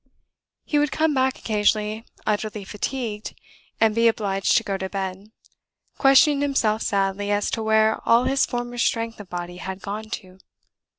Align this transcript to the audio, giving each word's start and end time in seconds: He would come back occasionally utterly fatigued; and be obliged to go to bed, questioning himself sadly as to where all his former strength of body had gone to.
He 0.65 0.79
would 0.79 0.91
come 0.91 1.13
back 1.13 1.37
occasionally 1.37 2.05
utterly 2.25 2.63
fatigued; 2.63 3.35
and 3.79 3.93
be 3.93 4.07
obliged 4.07 4.57
to 4.57 4.63
go 4.63 4.75
to 4.75 4.89
bed, 4.89 5.29
questioning 5.99 6.41
himself 6.41 6.81
sadly 6.81 7.29
as 7.29 7.51
to 7.51 7.61
where 7.61 7.99
all 8.03 8.23
his 8.23 8.43
former 8.47 8.79
strength 8.79 9.19
of 9.19 9.29
body 9.29 9.57
had 9.57 9.83
gone 9.83 10.05
to. 10.09 10.39